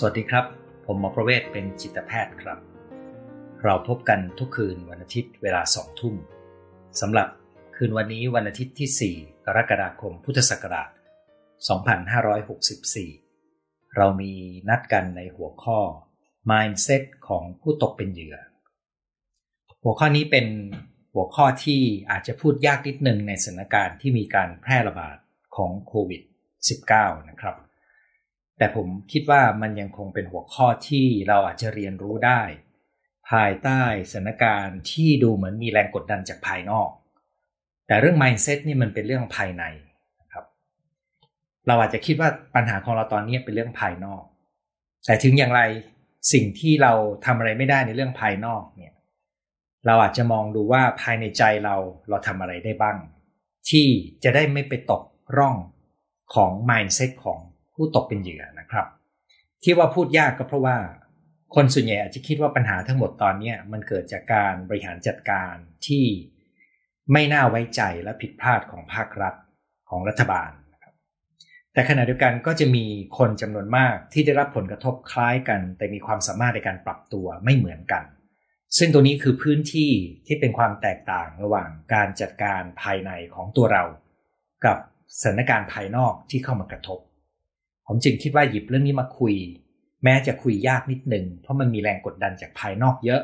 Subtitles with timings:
[0.00, 0.46] สวัสดีครับ
[0.86, 2.58] ผมหมอประเวศเป็นจิตแพทย์ครับ
[3.64, 6.14] เราพบกันทุกคืนวันอาทิตย์เวลาสองทุ่ม
[7.00, 7.28] สำหรับ
[7.76, 10.88] คืนวันนี้วันอาทิตย์ที่ 4 กรกฎาคมพุทธศักราช
[13.02, 14.32] 2564 เรามี
[14.68, 15.78] นัดกันในหัวข้อ
[16.50, 18.36] mindset ของผู้ตกเป็นเหยื่อ
[19.82, 20.46] หัวข้อนี้เป็น
[21.14, 25.16] หัวข้อที่อาจจะพูดยากนิดนึงในสถานการณ์ที่มีการแพร่ระบาด
[25.56, 26.22] ของโควิด
[26.76, 27.56] -19 นะครับ
[28.58, 32.42] แต่ผมคิดว่ามันยังคงเป็นหัวข้อที่เราอาจจะเรียนรู้ได้
[33.30, 33.82] ภายใต้
[34.12, 36.88] สถานการณ์ที่ดูเหมือนมีแรงกดดันจากภายนอก
[37.86, 39.64] แต่เรื่อง mindset นี่มันเป็นเรื่องภายใน
[40.20, 40.44] นะครับ
[41.66, 44.22] เราอาจจะคิดว่าปัญหาของเราตอนนี้เป็นเรื่องภายนอก
[45.06, 45.62] แต่ถึงอย่างไร
[46.32, 46.92] สิ่งที่เรา
[47.24, 48.94] ทำอะไรไม่ได้ในเรื่องภายนอกเนี่ย
[49.86, 51.76] เราอาจจะมองดูว่าภายในใจเรา
[52.08, 52.96] เราทำอะไรได้บ้าง
[53.70, 53.86] ที่
[54.24, 55.02] จะได้ไม่ไปตก
[55.38, 55.56] ร่อง
[56.34, 57.38] ของ mindset ของ
[57.76, 58.86] ผู้ตกเป็นเหยื่อนะครับ
[59.62, 60.76] ที่ว่าพูดยากก็เพราะว่า
[61.54, 65.54] คนส่วนใหญ่อาจจะคิดว่าปัญหาทั้งหมดตอนนี้มันเกิดจากการบริหารจัดการ
[65.86, 66.04] ที่
[67.12, 69.34] ไม่น่าไว้ใจและผิดพลาดของภาครัฐ
[69.90, 70.94] ของรัฐบาลนะครับ
[71.72, 72.84] แต่ขณะเดียวกันก็จะมี
[73.18, 78.04] คนจำนวนมากที่ได้รับผลกระทบคล้ายกัน แต่มีความสามารถในการปรับตัวไม่เหมือนกัน
[78.78, 79.90] ซึ่งตัวนี้คือพื้นที่
[80.26, 83.84] ที่เป็นความแตกต่างระหว่างการจัดการภายในของตัวเรา
[84.66, 84.78] กับ
[85.20, 86.98] สถานการณ์ภายนอกที่เข้ามากระทบ
[87.86, 89.34] ผมจึงคิดว่าหยิบเรื่องนี้มาคุย
[90.04, 93.20] แม้จะคุยยากนิดหนึ่งเพราะมันมีแรงกดดันจากภายนอกเยอะ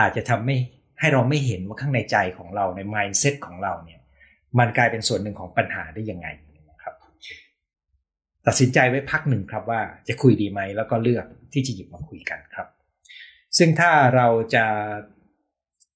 [0.00, 0.56] อาจจะทำให้
[1.00, 4.00] ให้เราไม่เห็นว่าข้างในใจของเราใน mindset ของเราเนี่ย
[4.58, 6.28] มันกลายเป็นส่วนหนึ่งของปัญหาได้ยังไง
[6.70, 6.94] นะครับ
[8.46, 12.68] ตัดสินใจไว้พักหนึ่งครับว่าจะคุยดีไหมแล้วก็เลือกที่จะหยิบมาคุยกันครับ
[13.58, 14.64] ซึ่งถ้าเราจะ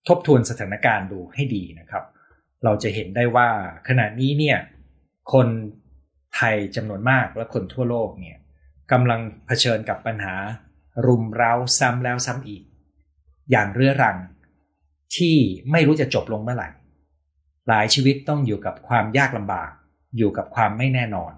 [0.09, 2.05] ทบทวนสถานการณ์ดูให้ดีนะครับ
[2.65, 3.49] เราจะเห็นได้ว่า
[3.89, 4.59] ขณะนี้เนี่ย
[5.33, 5.49] คน
[6.35, 8.39] ไทยจำนวนมากและคนทั่วโลกเนี่ย
[8.93, 10.35] กำลังเผชิญกับปัญหา
[11.07, 12.63] รุมเร้าซ้ำแล้วซ้ำอีก
[13.51, 14.17] อย่างเรื้อรัง
[15.17, 15.37] ที่
[15.71, 16.69] ไม่รู้จะจบลงเมื่อไหร่
[17.69, 19.71] หลายชีวิตต้องอยู่กับความยากลำบาก
[20.17, 21.33] อยู่กับความไม่แน่นอน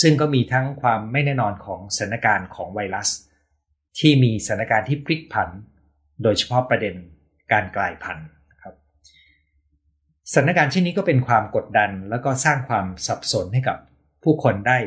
[0.00, 3.08] ซึ่งก็มีทั้งความไม่แน่นอนของสถานการณ์ของไวรัส
[3.98, 5.48] ที่มีสถานการณ์ที่พลิกผัน
[6.22, 6.94] โดยเฉพาะประเด็น
[7.52, 8.28] การกลายพันธุ์
[8.62, 8.74] ครับ
[10.32, 13.78] สถานการณ์เช่นนี้ก็เป็นความกดดัน แล้วก็สร้างความสับสนให้กับ
[14.22, 14.78] ผู้คนได้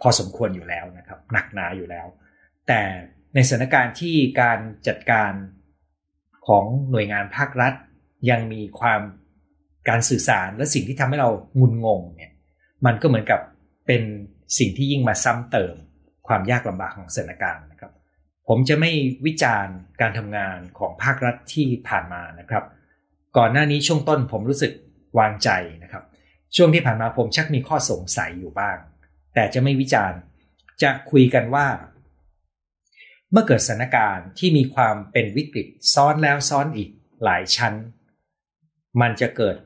[0.00, 2.06] พอสมควรอยู่แล้วนะครับ หนักหนาอยู่แล้ว
[2.68, 2.80] แต่
[3.34, 5.32] ในสถานการณ์ที่การจัดการ
[6.46, 7.74] ของหน่วยงานภาครัฐ
[8.30, 9.00] ยังมีความ
[9.88, 12.32] การสื่อสารและสิ่งที่ทำให้เรางุนงงเนี่ย
[12.86, 13.40] มันก็เหมือนกับ
[13.86, 14.02] เป็น
[14.58, 15.74] สิ่งที่ยิ่งมาซ้ำเติม
[16.28, 17.92] ความยากลำบากของสถานการณ์นะครับ
[18.48, 18.90] ผมจะไม่
[19.26, 22.64] วิจารณ์การทำงานของภาครัฐที่ผ่านมานะครับ
[23.36, 24.72] ก่อนหน้านี้ช่วงต้นผมรู้สึก
[25.18, 25.50] วางใจ
[25.82, 26.04] นะครับ
[26.56, 28.76] ช่วงที่ผ่านมาผมชักมีข้อสงสัยอยู่บ้าง
[29.34, 30.18] แต่จะไม่วิจารณ์
[30.82, 31.66] จะคุยกันว่า
[33.30, 36.88] เมื่อเกิดสถานการณ์ที่มีความเป็นวิกฤตซ้อนแล้วซ้อนอีก
[37.24, 37.74] หลายชั้น
[39.00, 39.56] มันจะเกิด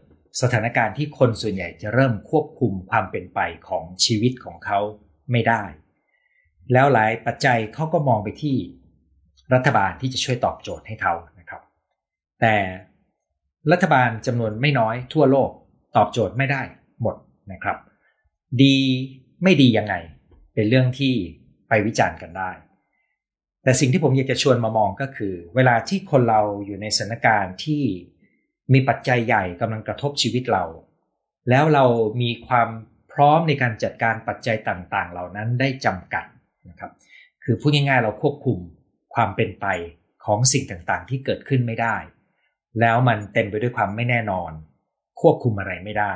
[0.42, 4.80] สถานการณ์ที่คนส่วนใหญ่จะเริ่มควบคุมความเป็นไปของชีวิตของเขา
[5.32, 5.62] ไม่ได้
[6.72, 8.56] แล้วหลายปัจจัยเขาก็มองไปที่
[9.54, 11.62] รัฐบาลที่จะช่วยตอบโจทย์ให้เขานะครับ
[12.40, 12.56] แต่
[13.72, 15.50] รัฐบาลจำนวนไม่น้อยทั่วโลก
[15.96, 16.62] ตอบโจทย์ไม่ได้
[17.02, 17.16] หมด
[17.52, 17.76] นะครับ
[18.62, 18.76] ดี
[19.42, 19.94] ไม่ดียังไง
[20.54, 21.14] เป็นเรื่องที่
[21.68, 22.50] ไปวิจารณ์กันได้
[23.62, 27.82] แต่สิ่งที่ผมอยากจะชวนมามองก็คือ เวลาที่คนเราอยู่ในสถานการณ์ที่
[28.72, 30.64] มีปัจจัยใหญ่กำลังกระทบชีวิตเรา
[31.50, 31.84] แล้วเรา
[32.22, 32.68] มีความ
[33.12, 36.24] พร้อมในการจัดการปัจจัยต่างๆ เหล่านั้นได้จำกัด
[36.68, 36.92] นะครับ
[37.44, 38.58] คือพูดง่ายๆเราควบคุม
[39.14, 39.66] ความเป็นไป
[40.24, 41.96] ของสิ่งต่างๆ ที่เกิดขึ้นไม่ได้
[42.80, 44.52] แล้วมันเต็มไปด้วยความไม่แน่นอน
[45.20, 46.12] ควบคุมอะไรไม่ได้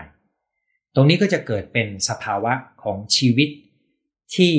[0.94, 2.53] ตรงนี้ก็จะเกิดเป็นสภาวะ
[2.83, 3.49] ของชีวิต
[4.37, 4.55] ที่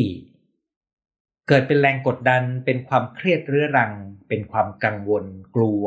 [1.47, 3.91] เกิดเป็นแรงกดดัน เป็นความเครียดเรื้อรัง
[4.29, 5.25] เป็นความกังวล
[5.55, 5.85] กลัว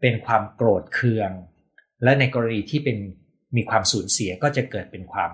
[0.00, 1.30] เป็นความโกรธเคือง
[2.02, 2.98] และในกรณีที่เป็น
[3.56, 5.30] มีความสูญเสียก็จะเกิดเป็นความ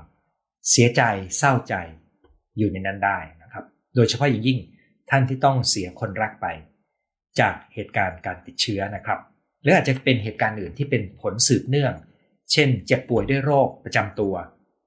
[0.71, 1.03] เสียใจ
[1.39, 1.75] เศร้าใจ
[2.59, 3.65] อยู่ในนั้นได้นะครับ
[3.95, 4.59] โดยเฉพาะอย่างยิ่ง
[5.11, 6.47] ท่านที่ต้องเสียคนรักไป
[7.41, 9.19] จากเหตุการณ์การติดเชื้อนะครับ
[9.61, 11.95] หรืออาจจะเป็นเหตุการณ์อื่นที่เป็นผลสืบเนื่อง
[12.53, 14.35] เช่น เจ็บป่วยด้วยโรคประจำตัว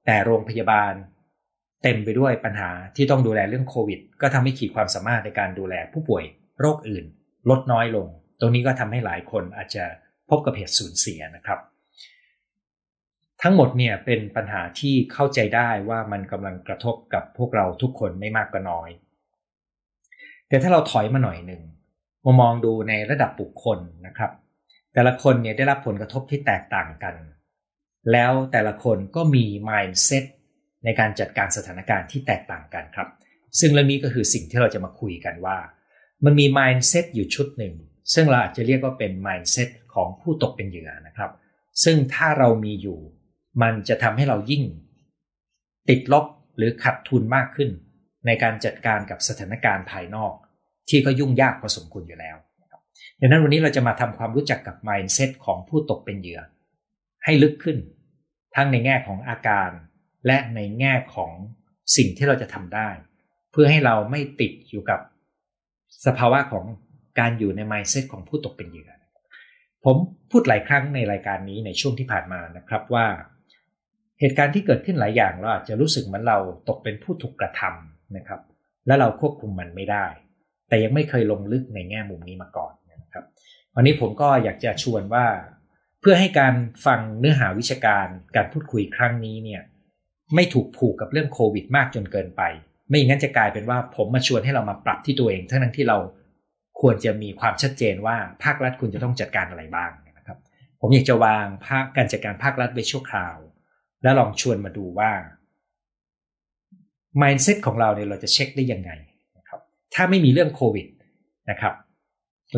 [0.06, 0.92] แต่โรงพยาบาล
[1.82, 6.24] เต็มไปด้วยปัญหาที่ต้องดูแลเรื่องโควิด ก็ทำให้ขีดความสามารถในการดูแลผู้ป่วย
[6.60, 7.04] โรคอื่น
[7.50, 8.06] ลดน้อยลง
[8.40, 9.84] ตรงนี้ก็ทำให้หลายคนอาจจะ
[10.30, 11.58] พบกับเหตุสูญเสียนะครับ
[13.42, 18.90] ทั้งหมดเนี่ยเป็นปัญหาที่เข้าใจได้ว่ามันกำลังกระทบกับพวกเราทุกคนไม่มากก็น้อย
[20.48, 21.62] แต่ถ้าเราถอยมาหน่อยหนึ่ง
[22.24, 24.30] มามองดูในระดับบุคคลนะครับ
[24.94, 27.14] แต่ละคนเนี่ยได้รับผลกระทบที่แตกต่างกัน
[28.12, 30.24] แล้วแต่ละคนก็มี mindset
[30.84, 33.08] ในการจัดการสถานการณ์ที่แตกต่างกันครับ
[33.60, 35.56] ซึ่งเรื่องนี้ก็คือสิ่งที่เราจะมาคุยกันว่า
[36.24, 37.74] มันมี mindset อยู่ชุดหนึ่ง
[38.14, 41.30] ซึ่งเราอาจจะเรียกว่าเป็น mindset ของผู้ตกเป็นเหยื่อนะครับ
[41.84, 42.98] ซึ่งถ้าเรามีอยู่
[43.62, 44.64] มันจะทำให้เรายิ่ง
[45.88, 47.70] ติดลบหรือขัดทุนมากขึ้น
[48.26, 50.32] ในการจัดการกับสถานการณ์ภายนอก
[50.88, 52.36] ที่ก็ยุ่งยากพอสมควรอยู่แล้ว
[53.20, 56.40] ดังนั้นวันนี้เราจะมาทำความรู้จักกับ mindset ของผู้ตกเป็นเหยื่อ
[57.24, 57.78] ให้ลึกขึ้น
[58.54, 59.70] ทั้งในแง่ของอาการ
[60.26, 61.32] และในแง่ของ
[61.96, 62.88] สิ่งที่เราจะทำได้
[63.52, 65.00] เพื่อให้เราไม่ติดอยู่กับ
[66.06, 66.64] สภาวะของ
[67.18, 68.90] การอยู่ใน mindset ของผู้ตกเป็นเหยื่อ
[69.84, 69.96] ผม
[70.30, 73.06] พูดหลายครั้งในรายการนี้ในช่วงที่ผ่านมานะครับว่า
[74.20, 76.38] เหตุการณ์ที่เกิดขึ้นหลายอย่างเราอาจจะรู้สึกเหมือนเรา
[76.68, 78.40] ตกเป็นผู้ถูกกระทำนะครับ
[78.86, 80.06] และเราควบคุมมันไม่ได้
[80.68, 82.72] แต่ยังไม่เคยลงลึกในแง่มุมนี้มาก่อน
[83.02, 83.24] นะครับ
[83.74, 85.26] วันนี้ผมก็อยากจะชวนว่า
[86.06, 86.54] พื่อให้การ
[86.86, 88.06] ฟังเนื้อหาวิชาการ
[88.36, 89.62] การพูดคุยครั้งนี้เนี่ย
[90.34, 92.42] ไม่ถูกผูกกับเรื่องโควิดมากจนเกินไป
[92.88, 95.98] ไม่อย่างนั้นจะกลายเป็นว่าผมมาชวนให้เรามาปรับที่ตัวเอง ทั้งนั้นที่เรา
[96.80, 100.38] ควรจะมีความชัดเจนว่าภาครัฐคุณจะต้องจัดการอะไรบ้างนะครับ
[100.80, 103.36] ผมอยากจะวางภาคการจัดการภาครัฐไว้ชั่วคราว
[104.02, 105.12] แล้วลองชวนมาดูว่า
[107.20, 108.90] mindset ของเราเนี่ยเราจะเช็คได้ยังไง
[109.38, 109.60] นะครับ
[109.94, 110.86] ถ้าไม่มีเรื่องโควิด
[111.50, 111.74] นะครับ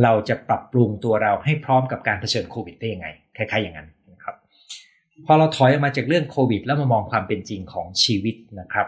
[0.03, 4.37] เราจะปรับปรุงตัวเราให้พร้อมกับการเผชิญโควิดได้ยังไง คล้ายๆอย่างนั้นนะครับ
[5.27, 8.87] พอเราถอยออกมาจากเรื่องโควิด แล้วมามองความเป็นจริงของชีวิตนะครับ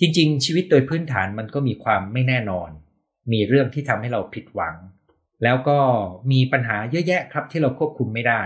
[0.00, 2.70] จริง ๆ ชีวิตโดยพื้นฐานมันก็มีความไม่แน่นอน
[3.32, 4.76] มีเรื่องที่ทำให้เราผิดหวัง
[5.44, 5.78] แล้วก็
[6.32, 8.42] มีปัญหาเยอะแยะครับที่เราควบคุมไม่ได้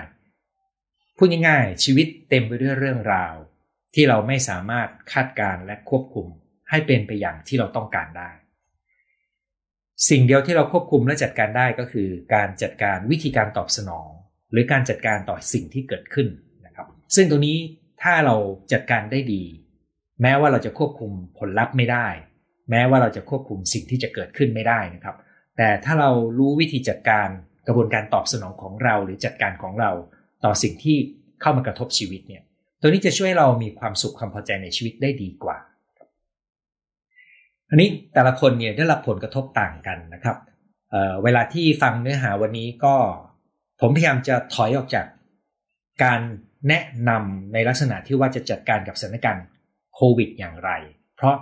[1.17, 3.35] พูดง่ายๆ ชีวิตเต็มไปด้วยเรื่องราว
[3.95, 6.27] ที่เราไม่สามารถคาดการและควบคุม
[6.71, 8.31] ให้เป็นไปอย่างที่เราต้องการได้
[10.09, 14.11] สิ่งเดียวที่เราควบคุมและจัดการได้ก็คือ การจัดการวิธีการตอบสนอง
[14.55, 16.29] หรือการจัดการต่อสิ่งที่เกิดขึ้น
[16.67, 17.59] นะครับ ซึ่งตรงนี้
[18.03, 18.37] ถ้าเรา
[18.73, 19.43] จัดการได้ดี
[20.23, 22.07] แม้ว่าเราจะควบคุมผลลัพธ์ไม่ได้
[22.71, 25.17] แม้ว่าเราจะควบคุมสิ่งที่จะเกิดขึ้นไม่ได้นะครับ
[25.57, 27.29] แต่ถ้าเรารู้วิธีจัดการ
[27.67, 29.91] กระบวนการตอบสนองของเราหรือจัดการของเรา
[30.45, 30.97] ต่อสิ่งที่
[31.41, 32.43] เข้ามากระทบชีวิตเนี่ย
[32.81, 35.57] ตัวนี้จะช่วยเรามีความสุขความพอใจในชีวิตได้ดีกว่า
[37.71, 40.37] อันนี้แต่ละคนเนี่ยได้รับผลกระทบต่างกันนะครับ
[40.91, 42.95] เเวลาที่ฟังเนื้อหาวันนี้ก็
[43.81, 45.07] ผมพยายามจะถอยออกจาก
[46.05, 46.21] การ
[46.69, 49.45] แนะนำในลักษณะที่ว่าจะจัดการกับสถานการณ์
[49.95, 50.71] โควิดอย่างไร
[51.17, 51.37] เพราะ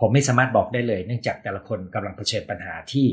[0.00, 3.06] ผมไม่สามารถบอกได้เลย เนื่องจากแต่ละคนกำลังเผชิญปัญหาที่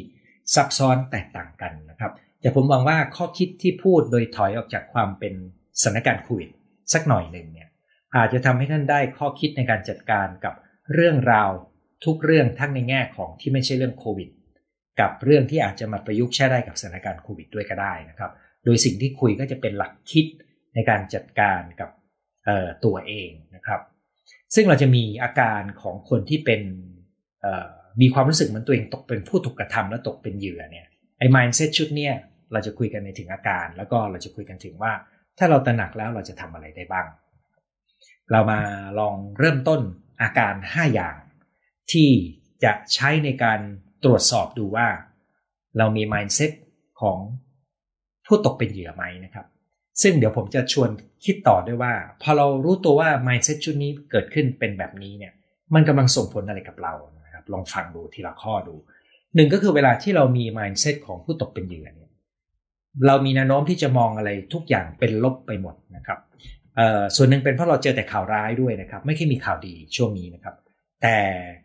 [0.56, 5.34] ซับซ้อนแตกต่างกันนะครับ แต่ผมหวังว่าข้อคิดที่พูดโดยถอยออกจากความเป็น
[5.82, 6.50] สถานการณ์โควิด
[6.94, 7.70] สักหน่อยหนึ่งเนี่ย
[8.16, 10.54] อาจจะทำให้ท่านได้ข้อคิดในการจัดการกับ
[10.94, 11.52] เรื่องราว
[12.06, 14.30] ทุกเรื่องทั้งในแง่ของที่ไม่ใช่เรื่องโควิด
[15.00, 18.32] กับเรื่องที่อาจจะมาประยุกต์ใช้ได้กับสถานการณ์โควิดด้วยก็ได้นะครับ
[18.66, 20.26] โดยสิ่งที่คุยก็จะเป็นหลักคิด
[20.76, 21.90] ในการจัดการกับ
[22.86, 23.82] ตัวเองนะครับ
[24.56, 26.62] ซึ่งเราจะมีอาการของคนที่เป็น
[28.02, 32.14] มีความรู้สึกเหมือนตัวเองตกเป็นผู้ถูกกระทำและตกเป็นเหยื่อเนี่ยไอ้ mindset ชุดเนี้ย
[32.52, 34.92] เราจะคุยกันในถึงอาการ แล้วก็เราจะคุยกันถึงว่า
[35.38, 37.08] ถ้าเราตระหนักแล้วเราจะทำอะไรได้บ้าง
[38.32, 38.60] เรามา
[39.00, 39.82] ลองเริ่มต้น
[40.22, 41.16] อาการ 5 อย่าง
[41.92, 42.10] ที่
[42.64, 43.60] จะใช้ในการ
[44.04, 44.88] ตรวจสอบดูว่า
[45.78, 46.52] เรามี mindset
[47.02, 47.20] ของ
[48.28, 49.46] ผู้ตกเป็นเหยื่อไหมนะครับ
[50.02, 50.90] ซึ่งเดี๋ยวผมจะชวน
[51.26, 55.34] คิดต่อด้วยว่า พอเรารู้ตัวว่า mindset ชุดนี้เกิดขึ้นเป็นแบบนี้เนี่ย
[55.74, 56.94] มันกำลังส่งผลอะไรกับเรา
[57.26, 58.76] นะครับ ลองฟังดูทีละข้อดู
[59.36, 62.10] หนึ่งก็คือเวลาที่เรามี mindset ของผู้ตกเป็นเหยื่อเนี่ย
[63.08, 66.20] เรามีแนวโน้มที่จะมองอะไรทุกอย่างเป็นลบไปหมดนะครับ
[67.16, 70.56] ส่วนหนึ่งเป็นเพราะเราเจอแต่ข่าวร้ายด้วยนะครับ ไม่ใช่มีข่าวดีช่วงนี้นะครับ
[71.04, 71.18] แต่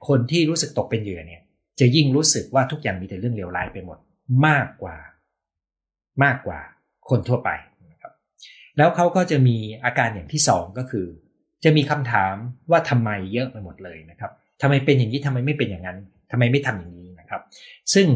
[0.09, 1.43] คนที่รู้สึกตกเป็นเหยื่อเนี่ย
[1.81, 3.99] จะยิ่งรู้สึกว่าทุกอย่างมีแต่เรื่องเลวร้ายไปหมด
[4.47, 4.97] มากกว่า
[6.25, 6.61] มากกว่า
[7.09, 7.51] คนทั่วไป
[7.93, 8.13] นะครับ
[8.79, 11.07] แล้วเขาก็จะมีอาการอย่างที่สองก็คือ
[11.65, 12.35] จะมีคำถาม
[12.71, 14.31] ว่าทำไมเยอะไปหมดเลยนะครับ
[14.63, 15.99] ทำไมเป็นอย่างนี้ทำไมไม่เป็นอย่างนั้น
[16.31, 17.43] ทำไมไม่ทำอย่างนี้นะครับ
[17.95, 18.07] ซึ่ง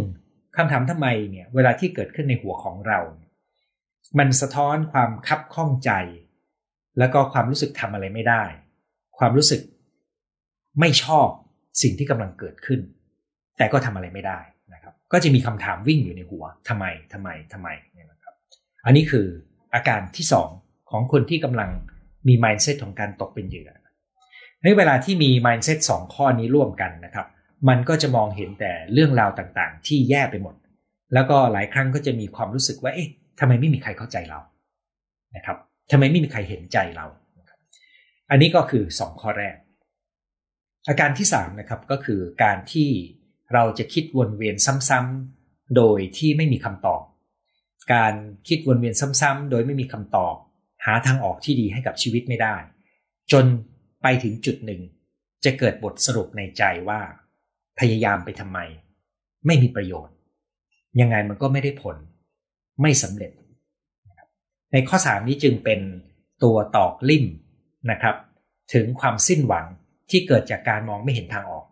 [0.56, 3.00] คำถามทำไมเนี่ยเวลาที่เกิดขึ้นในหัวของเรา
[4.18, 5.90] มันสะท้อนความคับข้องใจ
[6.98, 8.44] แล้วก็ความรู้สึกทำอะไรไม่ได้
[9.18, 9.60] ความรู้สึก
[10.80, 11.28] ไม่ชอบ
[11.82, 12.80] สิ่งที่กำลังเกิดขึ้น
[13.58, 14.40] แต่ก็ทำอะไรไม่ได้
[14.72, 18.34] นะครับก็จะมีคำถามวิ่งอยู่ในหัวทำไมทำไมทำไมเนี่ยนะครับ
[18.84, 19.26] อันนี้คือ
[19.74, 20.48] อาการที่สอง
[20.90, 21.70] ของคนที่กำลัง
[22.28, 23.70] มี mindset ของการตกเป็นเหยื่อ
[24.62, 27.26] ในเวลาที่มี mindset สองข้อนี้ร่วมกันนะครับ
[27.68, 30.54] มันก็จะมองเห็นแต่เรื่องราวต่างๆ ที่แย่ไปหมด
[31.14, 33.08] แล้วก็หลายครั้งก็จะมีความรู้สึกว่าเอ๊ะ
[33.40, 34.40] ทำไมไม่มีใครเข้าใจเรา
[35.36, 35.58] นะครับ
[35.90, 37.06] ทำไมไม่มีใครเห็นใจเรา
[38.30, 39.56] อันนี้ก็คือสองข้อแรก
[40.88, 42.90] อาการที่สามนะครับก็คือการที่
[43.54, 44.56] เราจะคิดวนเวียน
[44.88, 47.02] ซ้ำๆโดยที่ไม่มีคำตอบ
[47.92, 48.14] การ
[48.48, 50.34] คิดวนเวียนซ้ำๆโดยไม่มีคำตอบ
[50.84, 52.56] หาทางออกที่ดีให้กับชีวิตไม่ได้
[53.32, 53.44] จน
[54.02, 54.80] ไปถึงจุดหนึ่ง
[55.44, 57.00] จะเกิดบทสรุปในใจว่า
[57.78, 58.58] พยายามไปทำไม
[59.46, 60.14] ไม่มีประโยชน์
[61.00, 61.96] ยังไงมันก็ไม่ได้ผล
[62.82, 63.32] ไม่สำเร็จ
[64.72, 65.80] ในข้อสามนี้จึงเป็น
[66.42, 67.26] ตัวตอกลิ่ม
[67.90, 68.16] นะครับ
[68.74, 69.66] ถึงความสิ้นหวัง
[70.10, 71.64] ที่เกิดจากการมองไม่เห็นทางออก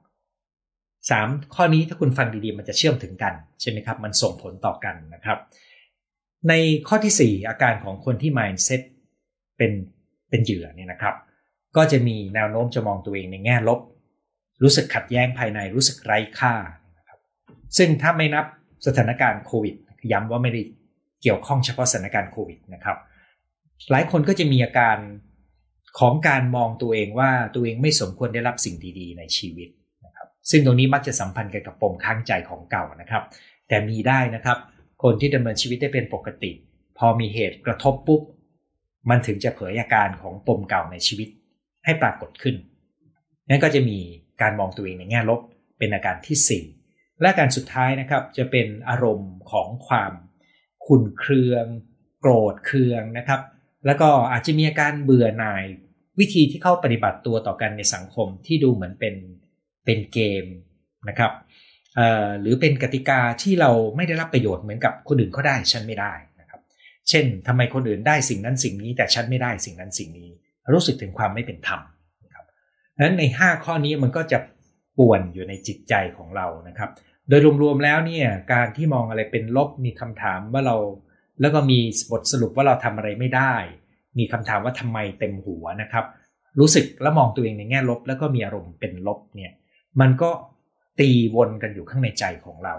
[1.11, 5.39] สามข้อนี้ถ้าคุณฟังดีๆ มันจะเชื่อมถึงกันใช่ไหมครับ มันส่งผลต่อกันนะครับ
[6.49, 6.53] ใน
[6.89, 8.81] ข้อที่สี่อาการของคนที่ mindset
[9.57, 9.73] เป็น
[10.31, 11.15] เป็นเหยื่อเนี่ยนะครับ
[11.77, 13.81] ก็จะมีแนวโน้มจะมองตัวเองในแง่ลบ
[14.63, 16.55] รู้สึกขัดแย้งภายในรู้สึกไร้ค่า
[16.99, 17.19] นะครับ
[17.77, 18.45] ซึ่งถ้าไม่นับ
[18.87, 19.75] สถานการณ์โควิด
[20.13, 20.63] ย้ำว่าไม่ได้
[21.23, 22.99] เกี่ยวข้องเฉพาะสถานการณ์โควิดนะครับ
[23.91, 24.97] หลายคนก็จะมีอาการ
[25.99, 29.69] ของการมองตัวเองว่าตัวเองไม่สมควรได้รับสิ่งดี ๆ ในชีวิต
[30.51, 33.23] ซึ่งตรงนี้มักจะสัมพันธ์กันกับปมค้างใจของเก่านะครับ
[33.69, 34.59] แต่มีได้นะครับ
[35.03, 36.51] คนที่ดำเนินชีวิตได้เป็นปกติ
[36.99, 38.23] พอมีเหตุกระทบปุ๊บ
[39.11, 41.29] มันถึงจะเผยอาการของปมเก่าในชีวิต
[41.85, 42.57] ให้ปรากฏขึ้น
[43.49, 43.99] นั่นก็จะมี
[44.43, 45.41] การมองตัวเองในแง่ลบ
[45.79, 50.13] เป็นอาการที่ 4 และการสุดท้ายนะครับจะเป็นอารมณ์ของความ
[50.87, 51.67] ขุนเคือง
[52.21, 53.41] โกรธเคืองนะครับ
[53.87, 55.65] แล้วก็อาจจะมีอาการเบื่อหน่าย
[56.21, 59.15] วิธีที่เข้าปฏิบัติตัวต่อกันในสังคมที่ดูเหมือนเป็น
[59.85, 60.45] เป็นเกม
[61.09, 61.33] นะครับ
[62.41, 66.61] หรือเป็นกติกาที่เราไม่ได้รับประโยชน์เหมือนกับคนอื่นเขาได้ฉันไม่ได้นะครับ
[67.09, 70.31] เช่นทำไมคนอื่นได้สิ่งนั้นสิ่งนี้ แต่ฉันไม่ได้สิ่งนั้นสิ่งนี้
[70.73, 71.81] รู้สึกถึงความไม่เป็นธรรม
[72.25, 72.45] นะครับ
[72.99, 74.39] นั้นใน 5 ข้อนี้มันก็จะ
[74.99, 76.91] ป่วนอยู่ในจิตใจของเรานะครับ
[77.29, 80.77] โดยรวมๆแล้วเนี่ยการที่มองอะไรเป็นลบมีคำถามว่าเรา
[81.41, 81.79] แล้วก็มี
[82.11, 83.55] บทสรุปว่าเราทำอะไรไม่ได้
[84.19, 86.05] มีคำถามว่าทำไมเต็มหัวนะครับ
[86.59, 89.53] รู้สึกแล้วมองตัวเองในแง่ลบ แล้วก็มีอารมณ์เป็นลบเนี่ย
[90.01, 90.31] มันก็
[91.01, 92.75] ตีวนกันอยู่ข้างในใจของเรา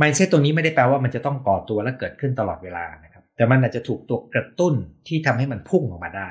[0.00, 4.74] mindset ตรงนี้ไม่ได้แปลว่ามันจะต้องก่อตัวและเกิดขึ้นตลอดเวลานะครับ แต่มันอาจจะถูกตัวกระตุ้น
[5.08, 6.28] ที่ทำให้มันพุ่งออกมาได้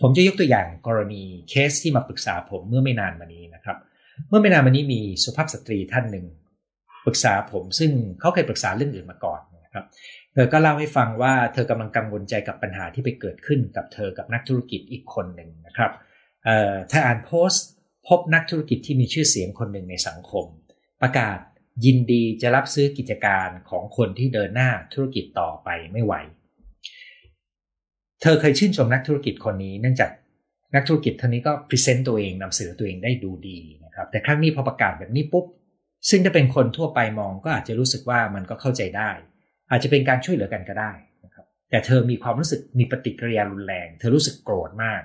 [0.00, 3.78] ผมจะยกตัวอย่างกรณีเคสที่มาปรึกษาผมเมื่อไม่นานมานี้นะครับ
[4.28, 6.26] เมื่อไม่นานมานี้มีสุภาพสตรีท่านหนึ่ง
[7.06, 9.84] ปรึกษาผมซึ่งเขาเคยปรึกษาเรื่องอื่นมาก่อนนะครับ
[10.34, 15.92] เธอก็เล่าให้ฟังว่าเธอกำลังกังวลใจกับปัญหาที่ไปเกิดขึ้นกับเธอกับนักธุรกิจอีกคนหนึ่งนะครับ
[16.90, 17.66] ถ้าอ่านโพสต์
[18.08, 20.46] พบนักธุรกิจที่มีชื่อเสียงคนหนึ่งในสังคม
[21.02, 21.38] ประกาศ
[21.84, 26.14] ยินดีจะรับซื้อกิจการของคนที่เดินหน้าธุรกิจต่อไปไม่ไหว
[28.22, 30.10] เธอเคยชื่นชมนักธุรกิจคนนี้ เนื่องจาก
[30.74, 35.46] นักธุรกิจท่านนี้ก็พรีเซนต์ตัวเองนำเสนอตัวเองได้ดูดีนะครับ แต่ครั้งนี้พอประกาศแบบนี้ปุ๊บ
[36.10, 39.10] ซึ่งถ้าเป็นคนทั่วไปมองก็อาจจะรู้สึกว่ามันก็เข้าใจได้
[39.70, 40.92] อาจจะเป็นการช่วยเหลือกันก็ได้
[41.24, 45.02] นะครับ แต่เธอมีความรู้สึกมีปฏิกิริยารุนแรง เธอรู้สึกโกรธมาก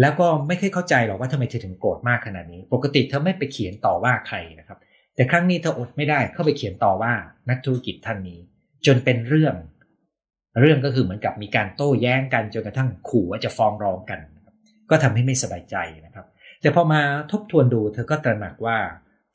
[0.00, 4.78] แล้วก็ไม่เคยเข้าใจหรอกว่าทำไมเธอถึงโกรธมากขนาดนี้ ปกติเธอไม่ไปเขียนต่อว่าใครนะครับ
[5.14, 7.12] แต่ครั้งนี้เธออดไม่ได้เข้าไปเขียนต่อว่า
[7.50, 8.38] นักธุรกิจท่านนี้
[8.86, 9.54] จนเป็นเรื่อง
[10.60, 14.20] เรื่องก็คือเหมือนกับมีการโต้แย้งกันจนกระทั่งขู่ว่าจะฟ้องร้องกัน
[14.90, 16.26] ก็ทำให้ไม่สบายใจนะครับ
[16.60, 17.00] แต่พอมา
[17.32, 18.78] ทบทวนดูเธอก็ตระหนักว่า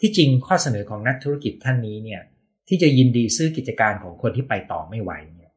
[0.02, 2.22] ที่จริงข้อเสนอของนักธุรกิจท่านนี้เนี่ย
[2.68, 5.52] ที่จะยินดีซื้อกิจการของคนที่ไปต่อไม่ไหวเนี่ย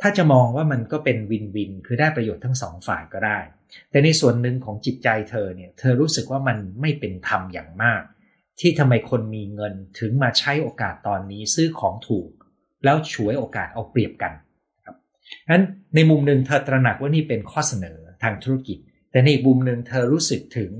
[0.00, 3.38] ถ้าจะมองว่ามันก็เป็นวินวิน คือได้ประโยชน์ทั้งสองฝ่ายก็ได้
[3.90, 8.02] แต่ในส่วนหนึ่งของจิตใจเธอเนี่ย เธอรู้สึกว่ามันไม่เป็นธรรมอย่างมาก
[8.60, 12.30] ที่ทำไมคนมีเงินถึงมาใช้โอกาสตอนนี้ซื้อของถูก
[12.84, 14.32] แล้วฉวยโอกาสเอาเปรียบกัน
[14.84, 14.96] ครับ
[15.52, 18.78] นั้นในมุมหนึ่งเธอตระหนักว่านี่เป็นข้อเสนอทางธุรกิจ
[19.10, 20.70] แต่ในมุมหนึ่งเธอรู้สึกถึง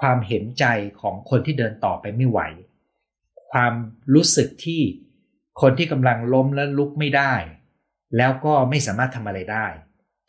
[0.00, 0.64] ความเห็นใจ
[1.00, 2.40] ของคนที่เดินต่อไปไม่ไหว
[3.50, 3.72] ความ
[4.14, 4.82] รู้สึกที่
[5.60, 7.34] คนที่กำลังล้มและลุกไม่ได้
[8.16, 9.66] แล้วก็ไม่สามารถทำอะไรได้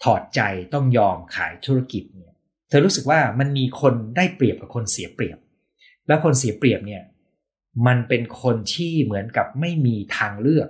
[0.04, 0.42] ถอดใจ
[0.74, 2.34] ต้องยอมขายธุรกิจเนี่ย
[2.70, 5.38] เธอรู้สึกว่ามันมีคนได้เปรียบกับคนเสียเปรียบ
[6.08, 7.04] แล้วคนเสียเปรียบเนี่ย
[7.88, 10.70] มันเป็นคนที่เหมือนกับไม่มีทางเลือก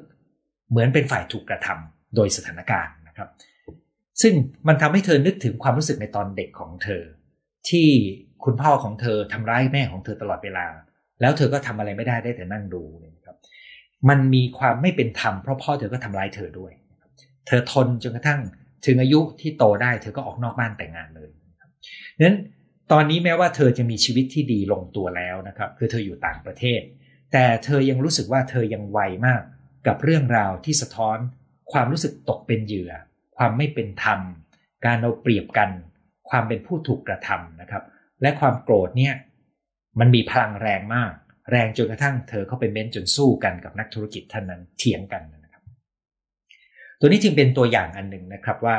[0.70, 3.30] เหมือนเป็นฝ่ายถูกกระทำโดยสถานการณ์นะครับ
[4.22, 4.34] ซึ่ง
[4.68, 7.04] มันทำให้เธอนึกถึงความรู้สึกในตอนเด็กของเธอ
[7.70, 7.88] ที่
[8.44, 10.66] คุณพ่อของเธอทำร้ายแม่ของเธอตลอดเวลา
[11.22, 12.84] แล้วเธอก็ทำอะไรไม่ได้ได้แต่นั่งดู
[13.16, 13.38] นะครับ
[14.10, 16.72] มันมีความไม่เป็นธรรมเพราะพ่อเธอก็ทำร้ายเธอด้วย
[17.48, 18.42] เธอทนจนกระทั่ง
[18.86, 21.30] ถึงอายุที่โตได้เธอก็ออกนอกบ้านแต่งงานเลย
[22.22, 22.38] นั้น
[22.92, 26.82] ตอนนี้แม้ว่าเธอจะมีชีวิตที่ดีลงตัวแล้วนะครับ คือเธออยู่ต่างประเทศ
[27.34, 29.42] แต่เธอยังรู้สึกว่าเธอยังไวมาก
[29.88, 31.18] กับเรื่องราวที่สะท้อน
[31.72, 32.92] ความรู้สึกตกเป็นเหยื่อ
[33.38, 34.20] ความไม่เป็นธรรม
[34.86, 35.70] การเอาเปรียบกัน
[36.30, 37.84] ความเป็นผู้ถูกกระทำนะครับ
[38.22, 39.14] และความโกรธเนี่ย
[40.00, 41.12] มันมีพลังแรงมาก
[41.52, 45.41] แรงจนกระทั่งเธอเข้าไปเม้นจนสู้กันกับนักธุรกิจท่านนั้นเถียงกันนะ
[47.04, 48.78] ตัวนี้จึงเป็นตัวอย่างอันหนึ่งนะครับว่า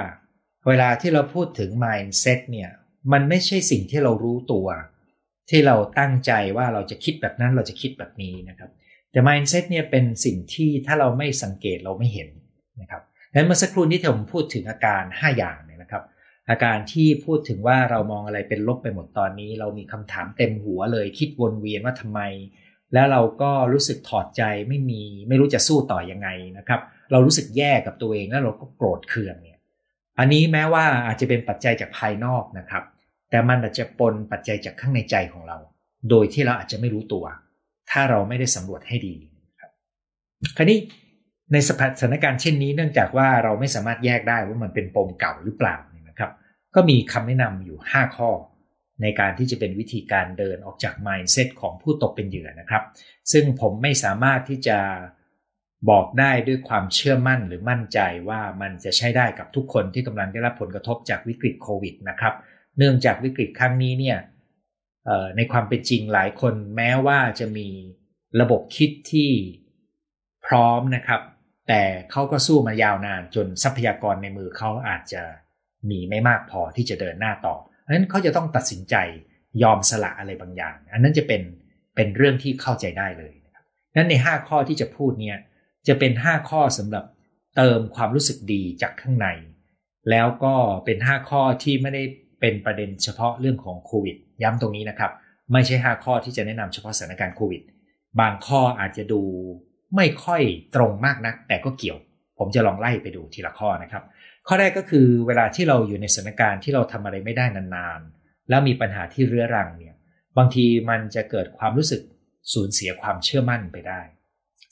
[0.69, 2.71] เวลาที่เราพูดถึง mindset เนี่ย
[3.13, 4.67] มันไม่ใช่สิ่งที่เรารู้ตัว
[5.51, 8.71] ที่เราตั้งใจว่าเราจะคิดแบบนั้นเราจะคิดแบบนี้นะครับ
[9.11, 12.29] แต่ mindset เนี่ยเป็นสิ่งที่ถ้าเราไม่สังเกตเราไม่เห็น
[12.81, 16.03] นะครับดังนั้นเมื่อสักครู่นี้ที่ผมพูดถึงอาการ 5 อย่างเนี่ยนะครับ
[16.51, 22.21] อาการที่พูดถึงว่าเรามองอะไรเป็นลบไปหมดตอนนี้ เรามีคำถามเต็มหัวเลยคิดวนเวียนว่าทำไม
[22.95, 26.81] แล้วเราก็รู้สึกถอดใจไม่มีไม่รู้จะสู้ต่อยังไงนะครับ
[27.13, 29.59] เรารู้สึกแย่กับตัวเองแล้วเราก็โกรธเคืองเนี่ย
[30.19, 32.85] อันนี้แม้ว่าอาจจะเป็นปัจจัยจากภายนอกนะครับ
[33.31, 35.59] แต่มันอาจจะปนปัจจัยจากข้างในใจของเรา
[36.11, 37.25] โดยที่เราอาจจะไม่รู้ตัว
[37.91, 39.15] ถ้าเราไม่ได้สำรวจให้ดี
[39.61, 39.71] ครับ
[40.57, 40.79] คราวนี้
[41.53, 45.77] ในสถานการณ์เช่นนี้เนื่องจากว่าเราไม่สามารถแยกได้ว่ามันเป็นปมเก่าหรือเปล่า
[46.09, 46.31] นะครับ
[46.75, 48.31] ก็มีคำแนะนำอยู่ 5 ข้อ
[49.03, 52.83] ในการที่จะเป็นวิธีการเดินออกจาก mindset ของผู้ตกเป็นเหยื่อนะครับ
[53.33, 54.79] ซึ่งผมไม่สามารถที่จะ
[55.91, 57.99] บอกได้ด้วยความเชื่อมั่นหรือมั่นใจ
[58.29, 62.35] ว่ามันจะใช้ได้กับทุกคนที่กำลังได้รับผลกระทบจากวิกฤตโควิดนะครับ
[62.79, 64.19] เนื่องจากวิกฤตครั้งนี้เนี่ย
[65.37, 67.69] ในความเป็นจริงหลายคนแม้ว่าจะมี
[68.41, 69.31] ระบบคิดที่
[70.47, 71.21] พร้อมนะครับ
[71.69, 75.23] แต่เขาก็สู้มายาวนานจนทรัพยากรในมือเขาอาจจะ
[75.91, 78.95] มีไม่มากพอที่จะเดินหน้าต่อเพราะนั้นเขาจะต้องตัดสินใจ
[79.63, 81.43] ยอมสละอะไรบางอย่าง อันนั้นจะเป็น
[81.97, 83.65] เป็นเรื่องที่เข้าใจได้เลยนะครับ
[83.97, 85.39] นั้นใน 5 ข้อที่จะพูดเนี่ย
[85.89, 87.05] จะเป็น 5 ข้อสำหรับ
[87.57, 89.29] เติมความรู้สึกดีจากข้างใน
[90.11, 92.03] แล้วก็เป็น 5 ข้อที่ไม่ได้
[92.41, 95.13] เป็นประเด็นเฉพาะเรื่องของโควิด ย้ำตรงนี้นะครับ
[95.53, 97.63] ไม่ใช่ 5 ข้อที่จะแนะนำเฉพาะสถานการณ์โควิด
[98.21, 99.23] บางข้ออาจจะดู
[99.97, 100.43] ไม่ค่อย
[100.75, 101.99] ตรงมากนัก แต่ก็เกี่ยว
[102.39, 104.03] ผมจะลองไล่ไปดูทีละข้อนะครับ
[104.49, 109.95] ข้อแรกก็คือเวลาที่เราอยู่ในสถานการณ์ที่เราทำอะไรไม่ได้นานๆ แล้วมีปัญหาที่เรื้อรังเนี่ย
[110.39, 112.03] บางทีมันจะเกิดความรู้สึก
[112.53, 114.01] สูญเสียความเชื่อมั่นไปได้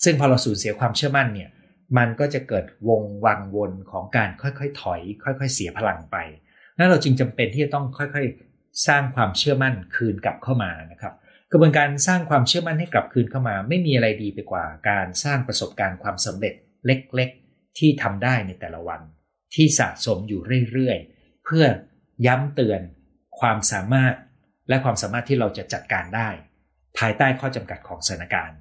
[0.04, 1.50] ซึ่งพอเราสูญเสียความเชื่อมั่นเนี่ย
[1.98, 6.16] มันก็จะเกิดวงวังวนของการค่อยๆ ถอย ค่อยๆ เสียพลังไป
[6.78, 11.14] นั้นเราจึงจำเป็นที่จะต้องค่อยๆ สร้างความเชื่อมั่นคืนกลับเข้ามานะครับ
[11.52, 16.54] กระบวนการสร้างความเชื่อมั่นให้กลับคืนเข้ามา ไม่มีอะไรดีไปกว่าการสร้างประสบการณ์ความสำเร็จ
[16.86, 19.00] เล็กๆ ที่ทำได้ในแต่ละวัน
[19.54, 20.40] ที่สะสมอยู่
[20.72, 21.64] เรื่อยๆ เพื่อ
[22.26, 22.80] ย้ำเตือน
[23.40, 24.14] ความสามารถ
[24.68, 26.28] และความสามารถที่เราจะจัดการได้
[26.98, 28.56] ภายใต้ข้อจำกัดของสถานการณ์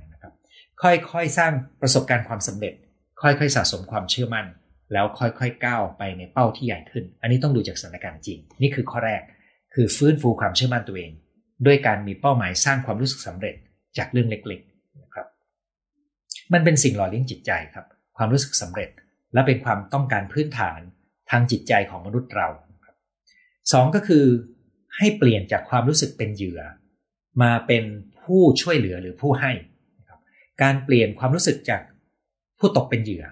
[0.83, 0.89] ค่
[1.19, 2.73] อยๆ สร้างประสบการณ์ความสำเร็จ
[3.21, 4.47] ค่อยๆ สะสมความเชื่อมั่น
[4.93, 9.21] แล้วค่อยๆ ก้าวไปในเป้าที่ใหญ่ขึ้น อันนี้ต้องดูจากสถานการณ์จริง นี่คือข้อแรก
[9.73, 11.11] คือฟื้นฟูความเชื่อมั่นตัวเอง
[11.65, 13.55] ด้วยการมีเป้าหมายสร้างความรู้สึกสำเร็จ
[13.97, 15.27] จากเรื่องเล็กๆ นะครับ
[16.53, 17.85] มันเป็นสิ่งหล่อเลี้ยงจิตใจครับ
[18.17, 18.89] ความรู้สึกสำเร็จ
[19.33, 20.79] และเป็นความต้องการพื้นฐาน
[21.29, 22.47] ทางจิตใจของมนุษย์เรา
[23.71, 24.25] สองก็คือ
[24.97, 26.61] ให้เปลี่ยนจากความรู้สึกเป็นเหยื่อ
[27.41, 27.83] มาเป็น
[28.21, 29.51] ผู้ช่วยเหลือหรือผู้ให้
[30.61, 31.81] การเปลี่ยนความรู้สึกจาก
[32.59, 33.25] ผู้ตกเป็นเหยื่อ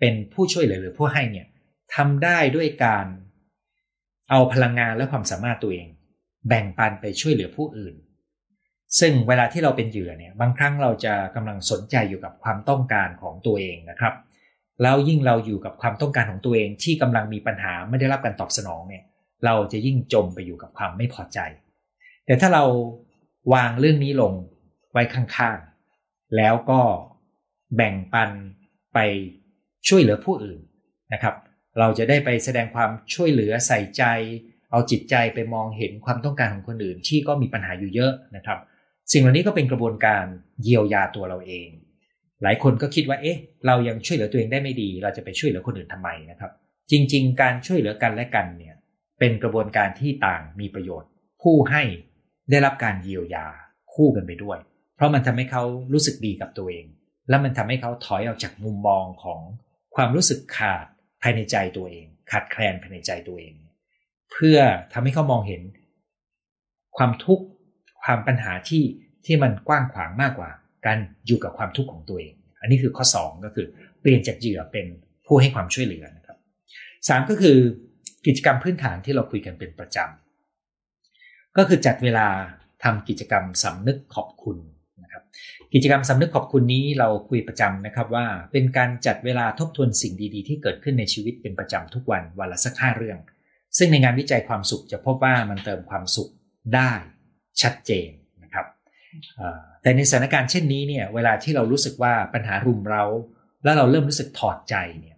[0.00, 1.46] เป็นผู้ช่วยเหลือหรือผู้ให้เนี่ย
[1.94, 3.06] ทำได้ด้วยการ
[4.30, 5.86] เอาพลังงานและความสามารถตัวเอง
[6.48, 7.94] แบ่งปันไปช่วยเหลือผู้อื่น
[9.00, 14.14] ซึ่งเวลาที่เราเป็นเหยื่อเนี่ยบางครั้งเราจะกำลังสนใจอยู่กับความต้องการของตัวเองนะครับ
[14.82, 19.02] แล้วยิ่งเราอยู่กับความต้องการของตัวเองที่กำลังมีปัญหาไม่ได้รับการตอบสนองเนี่ย
[19.44, 21.38] เราจะยิ่งจมไปอยู่กับความไม่พอใจ
[22.26, 22.64] แต่ถ้าเรา
[23.54, 24.32] วางเรื่องนี้ลง
[24.92, 25.75] ไว้ข้างๆ
[26.36, 26.80] แล้วก็
[27.76, 28.30] แบ่งปัน
[28.94, 28.98] ไป
[29.88, 30.60] ช่วยเหลือผู้อื่น
[31.12, 31.34] นะครับ
[31.78, 34.04] เราจะได้ไปแสดงความช่วยเหลือใส่ใจ
[34.70, 38.58] เอาจิตใจไปมองเห็นความต้องการของคนอื่นที่ก็มีปัญหาอยู่เยอะนะครับ
[39.12, 40.24] สิ่งเหล่านี้ก็เป็นกระบวนการ
[40.62, 41.68] เยียวยาตัวเราเอง
[42.42, 46.50] หลายคนก็คิดว่าเอ๊ะ เรายังช่วยเหลือตัวเองได้ไม่ดี เราจะไปช่วยเหลือคนอื่นทำไมนะครับ
[46.90, 48.74] จริง ๆ การช่วยเหลือกันและกันเนี่ย
[49.18, 51.10] เป็นกระบวนการที่ต่างมีประโยชน์
[51.42, 51.82] ผู้ให้
[52.50, 53.46] ได้รับการเยียวยา
[53.94, 54.58] คู่กันไปด้วย
[54.96, 56.86] เพราะมันทำให้เขารู้สึกดีกับตัวเอง
[57.28, 59.40] และมันทำให้เขาถอยออกจากมุมมองของ
[59.96, 60.86] ความรู้สึกขาด
[61.22, 63.54] ภายในใจตัวเอง ขาดแคลนภายในใจตัวเอง
[64.32, 64.58] เพื่อ
[64.92, 65.62] ทำให้เขามองเห็น
[66.96, 67.44] ความทุกข์
[68.02, 68.84] ความปัญหาที่
[69.26, 70.50] ที่มันกว้างขวางมากกว่า
[70.86, 73.66] การอยู่กับความทุกข์ของตัวเอง อันนี้คือข้อ 2 ก็คือ
[74.00, 74.86] เปลี่ยนจากเหยื่อเป็น
[75.26, 76.38] ผู้ให้ความช่วยเหลือนะครับ
[77.08, 77.58] สก็คือ
[78.26, 82.26] กิจกรรมพื้นฐานที่เราคุยกันเป็นประจำก็คือจัดเวลา
[82.84, 84.58] ทำกิจกรรมสำนึกขอบคุณ
[85.72, 93.18] กิจกรรมสำนึกขอบคุณนี้เราคุยประจำนะครับว่าเป็นการจัดเวลาทบทวนสิ่งดีๆ ที่เกิดขึ้นในชีวิตเป็นประจำทุกวันวันละสักห้าเรื่อง
[93.78, 96.30] ซึ่งในงานวิจัยความสุขจะพบว่ามันเติมความสุข
[96.74, 96.92] ได้
[97.62, 98.10] ชัดเจน
[98.42, 98.66] นะครับ
[99.82, 103.04] แต่ในสถานการณ์เช่นนี้เนี่ยเวลาที่เรารู้สึกว่าปัญหารุมเรา
[103.64, 105.16] แล้วเราเริ่มรู้สึกถอดใจเนี่ย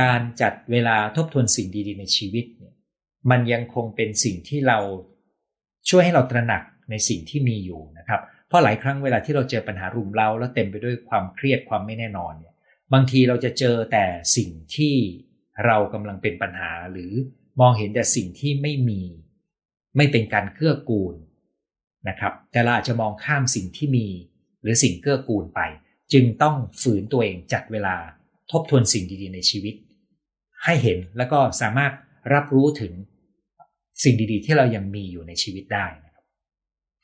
[0.00, 2.74] การจัดเวลาทบทวนสิ่งดีๆ ในชีวิตเนี่ย
[3.30, 4.78] มันยังคงเป็นสิ่งที่เรา
[5.90, 12.54] ช่วยให้เราตระหนักในสิ่งที่มีอยู่นะครับ เพราะหลายครั้งเวลาที่เราเจอปัญหารุมเร้าแล้วเต็มไปด้วยความเครียดความไม่แน่นอนเนี่ย
[12.92, 14.04] บางทีเราจะเจอแต่
[14.36, 14.94] สิ่งที่
[15.66, 17.12] เรากำลังเป็นปัญหาหรือ
[17.60, 19.02] มองเห็นแต่สิ่งที่ไม่มี
[19.96, 21.14] ไม่เป็นการเกื้อกูล
[22.08, 24.06] นะครับ แต่เราอาจจะมองข้ามสิ่งที่มี
[24.62, 25.60] หรือสิ่งเกื้อกูลไป
[26.12, 27.96] จึงต้องฝืนตัวเองจัดเวลา
[28.50, 29.74] ทบทวนสิ่งดีๆ ในชีวิต
[30.64, 31.92] ให้เห็นแล้วก็สามารถ
[32.34, 32.92] รับรู้ถึง
[34.04, 36.24] สิ่งดีๆ ที่เรายังมีอยู่ในชีวิตได้นะครับ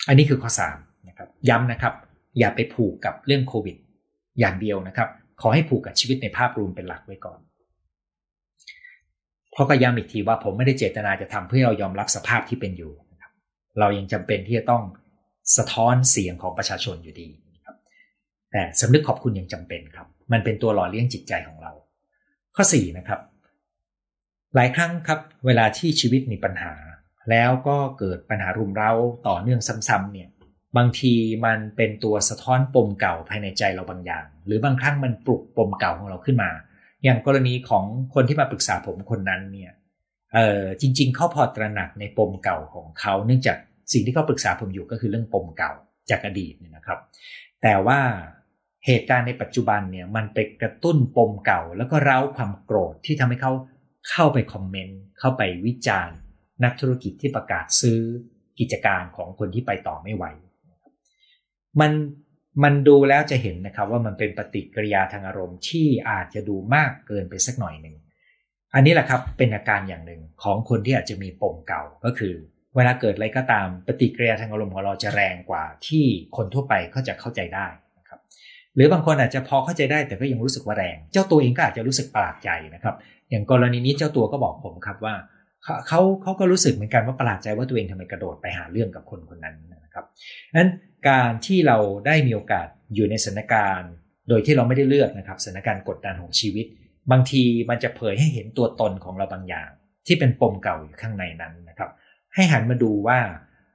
[0.09, 1.95] อันนี้คือข้อ3 นะครับย้ำนะครับ
[2.39, 3.77] อย่าไปผูกกับเรื่องโควิด
[4.41, 5.09] อย่างเดียวนะครับ
[5.41, 7.41] ขอให้ผูกกับชีวิตในภาพรวมเป็นหลักไว้ก่อน
[9.53, 13.33] เพราะก็ย้ำอีกทีว่าผมไม่ได้เจตนาจะทำเพื่อเรายอมรับสภาพที่เป็นอยู่นะครับ
[13.79, 14.83] เรายังจำเป็นที่จะต้อง
[15.57, 17.29] สะท้อนเสียงของประชาชนอยู่ดี
[17.65, 17.77] ครับ
[18.53, 21.73] แต่สำนึกขอบคุณยังจำเป็นครับ มันเป็นตัวหล่อเลี้ยงจิตใจของเรา
[22.57, 23.21] ข้อ4นะครับ
[24.55, 26.73] หลายครั้งครับ เวลาที่ชีวิตมีปัญหา
[27.31, 28.93] แล้วก็เกิดปัญหารุมเร้า
[29.29, 30.29] ต่อเนื่องซ้ำๆเนี่ย
[30.77, 31.15] บางที
[31.47, 36.51] มันเป็นตัวสะท้อนปมเก่าภายในใจเราบางอย่าง หรือบางครั้งมันปลุกปมเก่าของเราขึ้นมา
[37.05, 39.73] อย่างกรณีของคนที่มาปรึกษาผมคนนั้นเนี่ย
[40.35, 43.57] เออจริง ๆ เขาพอตระหนักในปมเก่าของเขาเนื่องจาก
[43.93, 45.73] สิ่งที่เขาปรึกษาผมอยู่ก็คือเรื่องปมเก่า
[46.11, 46.99] จากอดีตเนี่ยนะครับ
[47.63, 48.01] แต่ว่า
[48.87, 53.53] เหตุการณ์ในปัจจุบันเนี่ยมันไปกระตุ้นปมเก่า แล้วก็เร้าความโกรธที่ทำให้เขา
[54.11, 56.17] เข้าไปคอมเมนต์เข้าไปวิจารณ์
[56.65, 58.01] นักธุรกิจที่ประกาศซื้อ
[58.59, 60.25] กิจการของคนที่ไปต่อไม่ไหว
[61.81, 61.93] มัน
[62.63, 67.97] มันดูแล้วจะเห็นนะครับว่ามันเป็นปฏิกิริยาทางอารมณ์ที่อาจจะดูมากเกินไปสักหน่อยหนึ่ง
[68.75, 72.35] อันนี้แหละครับเป็นอาการอย่างหนึ่งของคนที่อาจจะมีปมเก่าก็คือ
[72.77, 76.05] เวลาเกิดอะไรก็ตามปฏิกิริยาทางอารมณ์ของเราจะแรงกว่าที่
[76.37, 77.67] คนทั่วไปเขาจะเข้าใจได้
[77.99, 78.21] นะครับ
[78.75, 82.95] หรือบางคนอาจจะพอเข้าใจได้แต่ก็ยังรู้สึกว่าแรง เจ้าตัวเองก็อาจจะรู้สึกประหลาดใจนะครับ
[83.31, 85.15] อย่างกรณีนี้เจ้าตัวก็บอกผมครับว่า
[85.89, 90.05] เขาเขาก็รู้สึกเหมือนกันว่าประหลาดใจว่าตัวเองทำไมกระโดดไปหาเรื่องกับคนคนนั้นนะครับ
[90.57, 90.71] นั้น
[91.09, 93.91] การที่เราได้มีโอกาสอยู่ในสถานการณ์
[94.29, 96.67] โดยที่เราไม่ได้เลือกนะครับสถานการณ์กดดันของชีวิต
[97.11, 99.69] บางทีมันจะเผยให้เห็นตัวตนของเราบางอย่าง
[100.07, 101.91] ที่เป็นปมเก่าอยู่ข้างในนั้นนะครับ
[102.35, 103.19] ให้หันมาดูว่า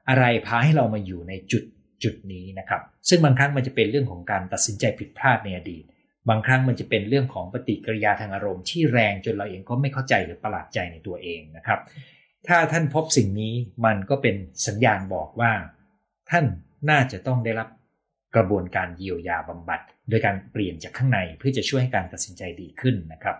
[0.09, 1.63] อะไรพาให้เรามาอยู่ในจุด
[2.03, 5.83] จุดนี้นะครับ ซึ่งบางครั้งมันจะเป็นเรื่องของการตัดสินใจผิดพลาดในอดีต
[6.29, 11.79] บางครั้งมันจะเป็นเรื่องของปฏิกิริยาทางอารมณ์ที่แรงจนเราเองก็ไม่เข้าใจหรือประหลาดใจในตัวเองนะครับ
[12.47, 13.53] ถ้าท่านพบสิ่งนี้
[13.85, 14.35] มันก็เป็น
[14.67, 15.51] สัญญาณบอกว่า
[16.29, 16.45] ท่าน
[16.89, 17.67] น่าจะต้องได้รับ
[18.35, 23.35] กระบวนการเยียวยาบำบัด โดยการเปลี่ยนจากข้างในเพื่อจะช่วยให้การตัดสินใจดีขึ้นนะครับ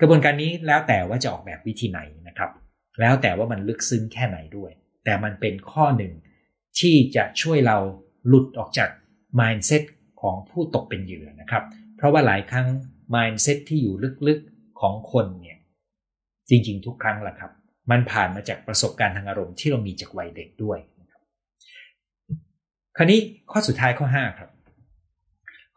[0.00, 2.50] กระบวนการนี้แล้วแต่ว่าจะออกแบบวิธีไหนนะครับ
[3.00, 4.70] แล้วแต่ว่ามันลึกซึ้งแค่ไหนด้วย
[5.04, 6.12] แต่มันเป็นข้อหนึ่ง
[6.80, 7.78] ที่จะช่วยเรา
[8.28, 8.90] หลุดออกจาก
[9.40, 9.84] mindset
[10.20, 11.64] ของผู้ตกเป็นเหยื่อนะครับ
[11.96, 12.66] เพราะว่าหลายครั้ง
[13.14, 13.94] mindset ที่อยู่
[14.28, 15.58] ลึกๆของคนเนี่ย
[16.48, 17.52] จริงๆ ทุกครั้งแหละครับ
[17.90, 20.78] มันผ่านมาจากประสบการณ์ทางอารมณ์ที่เรามีจากวัยเด็กด้วย
[22.98, 24.50] คราวนี้ข้อสุดท้ายข้อ 5 ครับ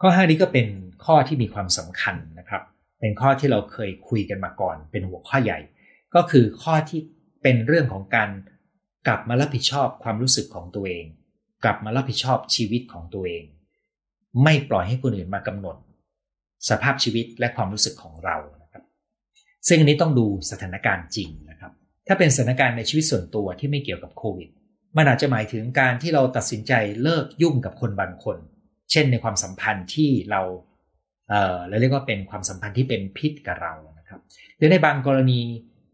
[0.02, 0.68] ข้อ 5 นี้ก็เป็น
[1.06, 2.64] ข้อที่มีความสำคัญนะครับ
[3.00, 5.60] เป็นข้อที่เราเคยคุยกันมาก่อน เป็นหัวข้อใหญ่
[6.16, 7.00] ก็คือข้อที่
[7.44, 8.30] เป็นเรื่องของการ
[9.08, 11.06] กลับมารับผิดชอบความรู้สึกของตัวเอง
[11.64, 13.44] กลับมารับผิดชอบชีวิตของตัวเอง
[14.44, 15.76] ไม่ปล่อยให้คนอื่นมากำหนด
[16.70, 18.84] สภาพชีวิตและความรู้สึกของเรานะครับ
[19.68, 21.72] ซึ่งอันนี้ต้องดูสถานการณ์จริงนะครับ
[22.08, 24.50] ถ้าเป็นสถานการณ์ในชีวิตส่วนตัวที่ไม่เกี่ยวกับโควิด
[24.97, 26.73] มันอาจจะหมายถึงการที่เราตัดสินใจ
[27.04, 28.38] เลิกยุ่งกับคนบางคน
[28.91, 30.41] เช่นในความสัมพันธ์ที่เรา
[31.30, 34.19] เอ่อเรียกว่าเป็นความสัมพันธ์ที่เป็นพิษกับเรานะครับ
[34.58, 35.41] หรือในบางกรณี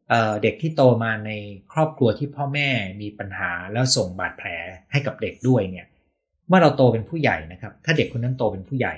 [0.09, 1.31] เเด็กที่โตมาใน
[1.73, 2.69] ครอบครัวที่พ่อแม่
[3.01, 4.47] มีปัญหาแล้วส่งบาดแผล
[4.91, 5.85] ให้กับเด็กด้วยเนี่ย
[6.47, 8.93] เมื่อเราโตเป็นผู้ใหญ่นะครับ ถ้าเด็กคนนั้นโตเป็นผู้ใหญ่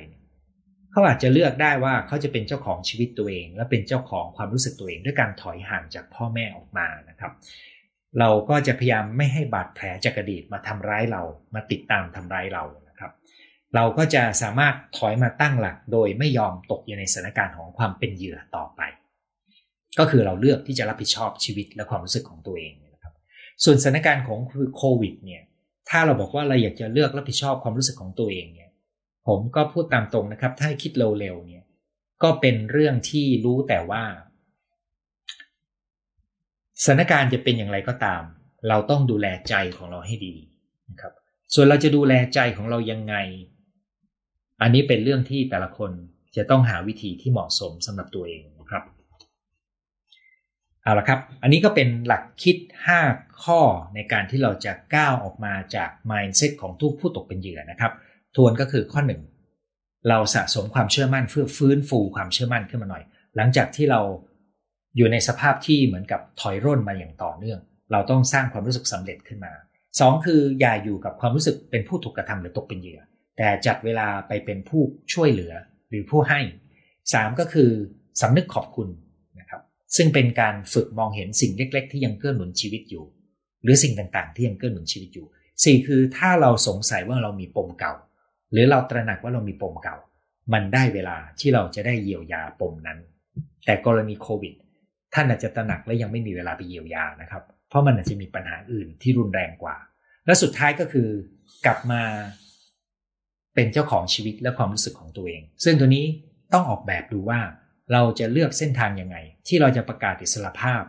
[0.92, 7.32] เขาอาจจะเลือกได้ว่าเขาจะเป็นเจ้าของชีวิตตัวเอง และเป็นเจ้าของความรู้สึกตัวเอง ด้วยการถอยห่างจากพ่อแม่ออกมานะครับ
[8.20, 13.12] เราก็จะพยายามไม่ให้บาดแผลจากอดีตมาทำร้ายเรา มาติดตามทำร้ายเรานะครับ
[13.76, 18.82] เราก็จะสามารถถอยมาตั้งหลัก โดยไม่ยอมตกอยู่ในสถานการณ์ของความเป็นเหยื่อต่อไป
[20.00, 23.14] ก็คือเราเลือกที่จะรับผิดชอบชีวิตและความรู้สึกของตัวเองนะครับ
[23.64, 24.40] ส่วนสถานการณ์ของ
[24.78, 25.42] โควิดเนี่ย
[25.90, 28.70] ถ้าเราบอกว่าเราอยากจะเลือกรับผิดชอบความรู้สึกของตัวเองเนี่ย
[29.28, 31.64] ผมก็พูดตามตรงนะครับ ถ้าคิดเร็วๆเนี่ย
[32.24, 34.04] ก็เป็นเรื่องที่รู้แต่ว่า
[36.84, 38.22] สถานการณ์จะเป็นอย่างไรก็ตาม
[38.70, 40.36] เราต้องดูแลใจของเราให้ดี
[40.90, 41.14] นะครับ
[41.54, 43.16] ส่วนเราจะดูแลใจของเรายังไง
[44.62, 45.92] อันนี้เป็นเรื่องที่แต่ละคน
[46.36, 48.84] จะต้องหาวิธีที่เหมาะสมสำหรับตัวเองนะครับ
[50.84, 52.58] เอาละครับ อันนี้ก็เป็นหลักคิด
[53.02, 53.60] 5 ข้อ
[53.96, 57.92] ในการที่เราจะก้าวออกมาจาก mindset ของทุกผู้ตกเป็นเหยื่อนะครับ
[58.36, 59.22] ทวนก็คือข้อหนึ่ง
[60.10, 63.04] เราสะสมความเชื่อมั่นเพื่อฟื้นฟูความเชื่อมั่นขึ้นมาหน่อย
[63.36, 64.02] หลังจากที่เรา
[64.96, 67.60] อยู่ในสภาพที่เหมือนกับถอยร่นมาอย่างต่อเนื่อง
[67.92, 69.54] เราต้องสร้างความรู้สึกสำเร็จขึ้นมา
[70.00, 73.02] สองคืออย่าอยู่กับความรู้สึกเป็นผู้ถูกกระทำหรือตกเป็นเหยื่อ
[73.38, 74.82] แต่จัดเวลาไปเป็นผู้
[75.14, 75.54] ช่วยเหลือ
[75.90, 76.40] หรือผู้ให้
[77.14, 77.70] สามก็คือ
[78.22, 78.90] สำนึกขอบคุณ
[79.40, 79.62] นะครับ
[79.96, 83.06] ซึ่งเป็นการฝึกมองเห็นสิ่งเล็ก ๆ ที่ยังเกื้อหนุนชีวิตอยู่
[83.64, 85.28] หรือสิ่งต่างๆ ที่ยังเกื้อหนุนชีวิตอยู่
[85.64, 87.94] สี่คือถ้าเราสงสัยว่าเรามีปมเก่า
[88.52, 89.98] หรือเราตระหนักว่าเรามีปมเก่า
[90.54, 93.00] มันได้เวลาที่เราจะได้เยียวยาปมนั้น
[93.66, 94.54] แต่กรณีโควิด
[95.18, 99.78] ท่านอาจจะตระหนักและยังไม่มีเวลาไปเยียวยานะครับ เพราะมันอาจจะมีปัญหาอื่นที่รุนแรงกว่า
[100.26, 101.10] และสุดท้ายก็คือ
[101.66, 102.02] กลับมา
[103.56, 106.06] เป็นเจ้าของชีวิตและความรู้สึกของตัวเอง ซึ่งตัวนี้
[106.54, 107.40] ต้องออกแบบดูว่า
[107.94, 110.84] เราจะเลือกเส้นทางยังไง ที่เราจะประกาศอิสรภาพ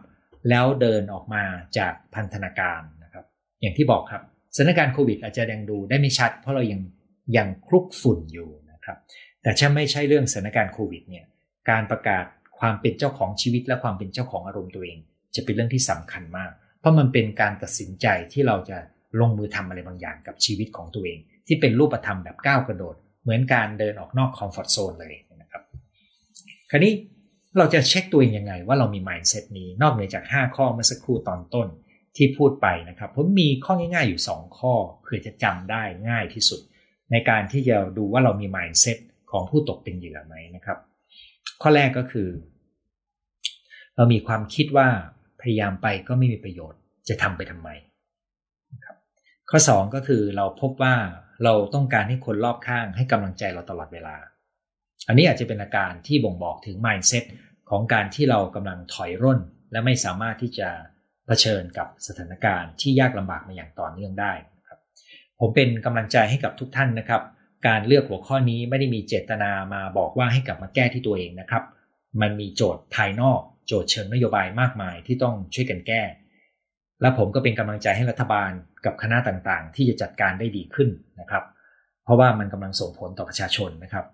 [0.48, 1.44] แล้วเดินออกมา
[1.78, 3.24] จากพันธนาการนะครับ
[3.60, 4.22] อย่างที่บอกครับ
[4.56, 6.80] สถานการณ์โควิดอาจจะยังดูได้ไม่ชัด เพราะเรายัง
[7.36, 8.98] ยังคลุกฝุ่นอยู่นะครับ
[9.42, 11.26] แต่ถ้าไม่ใช่เรื่องสถานการณ์โควิดเนี่ย
[11.70, 12.24] การประกาศ
[12.60, 14.98] ความเป็นเจ้าของชีวิตและความเป็นเจ้าของอารมณ์ตัวเอง
[15.34, 18.78] จะเป็นเรื่องที่สำคัญมาก เพราะมันเป็นการตัดสินใจที่เราจะ
[19.20, 25.62] ลงมือทำอะไรบางอย่างกับชีวิตของตัวเอง ที่เป็นรูปธรรมแบบก้าวกระโดด เหมือนการเดินออกนอกคอมฟอร์ทโซนเลยนะครับ
[26.70, 26.92] คราวนี้
[27.58, 31.68] เราจะเช็คตัวเองยังไงว่าเรามี mindset นี้นอกเหนือจาก 5 ข้อเมื่อสักครู่ตอนต้น
[32.16, 36.60] ที่พูดไปนะครับผมมีข้อง่ายๆอยู่ 2 ข้อเพื่อจะจำได้ง่ายที่สุด
[37.12, 38.98] ในการที่จะดูว่าเรามี mindset
[39.30, 40.78] ของผู้ตกเป็นเหยื่อไหมนะครับ
[41.62, 42.28] ข้อแรกก็คือ
[43.96, 44.88] เรามีความคิดว่า
[45.40, 47.68] พยายามไปก็ไม่มีประโยชน์ จะทำไปทำไม
[48.72, 48.96] นะครับ
[49.50, 50.94] ข้อ2ก็คือเราพบว่า
[51.44, 54.16] เราต้องการให้คนรอบข้างให้กำลังใจเราตลอดเวลา
[55.08, 57.24] อันนี้อาจจะเป็นอาการที่บ่งบอกถึง mindset
[57.70, 59.40] ของการที่เรากำลังถอยร่น
[59.72, 60.68] และไม่สามารถที่จะ
[61.26, 64.32] เผชิญกับสถานการณ์ที่ยากลำบากมาอย่างต่อเนื่องได้
[64.68, 64.80] ครับ
[65.40, 67.22] ผมเป็นกำลังใจให้กับทุกท่านนะครับ
[67.66, 71.62] การเลือกหัวข้อนี้ไม่ได้มีเจตนามาบอกว่าให้กลับมาแก้ที่ตัวเองนะครับ
[72.20, 76.02] มันมีโจทย์ภายนอก โจทย์เชิงนโยบายมากมายที่ต้องช่วยกันแก้
[77.00, 78.50] และผมก็เป็นกำลังใจให้รัฐบาล
[78.84, 80.88] กับคณะต่างๆ ที่จะจัดการได้ดีขึ้น
[81.20, 81.44] นะครับ
[82.04, 84.04] เพราะว่ามันกำลังส่งผลต่อประชาชนนะครับ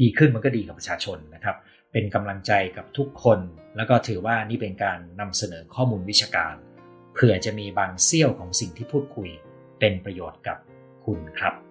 [0.00, 1.56] ดีขึ้นมันก็ดีกับประชาชนนะครับ
[1.92, 3.40] เป็นกำลังใจกับทุกคน
[3.76, 6.54] แล้วก็ถือว่านี่เป็นการนำเสนอข้อมูลวิชาการ
[7.14, 9.30] เผื่อจะมีบางเสี้ยวของสิ่งที่พูดคุย
[9.80, 10.58] เป็นประโยชน์กับ
[11.04, 11.65] คุณครับ